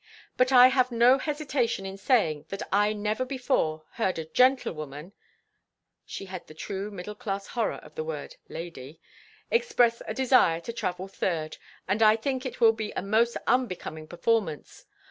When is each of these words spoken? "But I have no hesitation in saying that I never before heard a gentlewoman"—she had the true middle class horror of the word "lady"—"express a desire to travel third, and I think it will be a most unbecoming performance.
"But 0.35 0.51
I 0.51 0.69
have 0.69 0.91
no 0.91 1.19
hesitation 1.19 1.85
in 1.85 1.95
saying 1.95 2.45
that 2.49 2.63
I 2.71 2.91
never 2.91 3.23
before 3.23 3.83
heard 3.91 4.17
a 4.17 4.25
gentlewoman"—she 4.25 6.25
had 6.25 6.47
the 6.47 6.55
true 6.55 6.89
middle 6.89 7.13
class 7.13 7.45
horror 7.45 7.75
of 7.75 7.93
the 7.93 8.03
word 8.03 8.35
"lady"—"express 8.49 10.01
a 10.07 10.15
desire 10.15 10.59
to 10.61 10.73
travel 10.73 11.07
third, 11.07 11.57
and 11.87 12.01
I 12.01 12.15
think 12.15 12.47
it 12.47 12.59
will 12.59 12.73
be 12.73 12.91
a 12.93 13.03
most 13.03 13.37
unbecoming 13.45 14.07
performance. 14.07 14.87